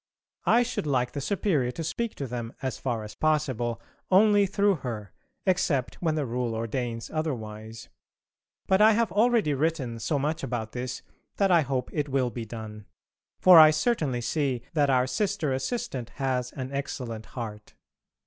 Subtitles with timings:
[0.47, 4.77] I should like the Superior to speak to them as far as possible only through
[4.77, 5.13] her,
[5.45, 7.87] except when the Rule ordains otherwise.
[8.65, 11.03] But I have already written so much about this
[11.37, 12.87] that I hope it will be done;
[13.39, 17.75] for I certainly see that our Sister Assistant has an excellent heart.